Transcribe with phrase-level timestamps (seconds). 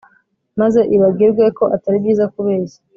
[0.59, 2.79] maze ibagirwe ko Atari byiza kubeshya